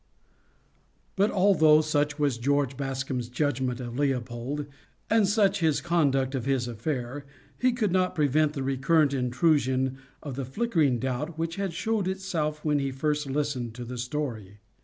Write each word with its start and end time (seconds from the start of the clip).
But 1.15 1.29
although 1.29 1.81
such 1.81 2.17
was 2.17 2.39
George 2.39 2.75
Bascombe's 2.75 3.29
judgment 3.29 3.79
of 3.79 3.99
Leopold, 3.99 4.65
and 5.11 5.27
such 5.27 5.59
his 5.59 5.79
conduct 5.79 6.33
of 6.33 6.45
his 6.45 6.67
affair, 6.67 7.23
he 7.59 7.71
could 7.71 7.91
not 7.91 8.15
prevent 8.15 8.53
the 8.53 8.63
recurrent 8.63 9.13
intrusion 9.13 9.99
of 10.23 10.37
the 10.37 10.43
flickering 10.43 10.97
doubt 10.97 11.37
which 11.37 11.57
had 11.57 11.73
showed 11.73 12.07
itself 12.07 12.65
when 12.65 12.91
first 12.91 13.27
he 13.27 13.31
listened 13.31 13.75
to 13.75 13.85
the 13.85 13.99
story. 13.99 14.57